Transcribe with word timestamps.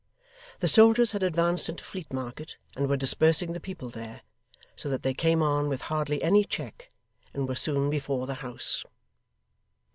The 0.61 0.67
soldiers 0.67 1.11
had 1.11 1.21
advanced 1.21 1.69
into 1.69 1.83
Fleet 1.83 2.11
Market 2.11 2.57
and 2.75 2.89
were 2.89 2.97
dispersing 2.97 3.53
the 3.53 3.59
people 3.59 3.89
there; 3.89 4.21
so 4.75 4.89
that 4.89 5.03
they 5.03 5.13
came 5.13 5.43
on 5.43 5.69
with 5.69 5.81
hardly 5.93 6.23
any 6.23 6.43
check, 6.43 6.89
and 7.35 7.47
were 7.47 7.53
soon 7.55 7.87
before 7.91 8.25
the 8.25 8.33
house. 8.41 8.83